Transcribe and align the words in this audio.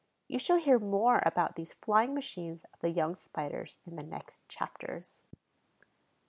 You 0.27 0.39
shall 0.39 0.57
hear 0.57 0.79
more 0.79 1.21
about 1.27 1.55
these 1.55 1.75
flying 1.75 2.15
machines 2.15 2.65
of 2.73 2.79
the 2.79 2.89
young 2.89 3.15
Spiders 3.15 3.77
in 3.85 3.97
the 3.97 4.03
next 4.03 4.39
chapters. 4.49 5.25